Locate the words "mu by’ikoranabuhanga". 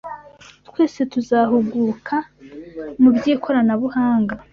3.01-4.35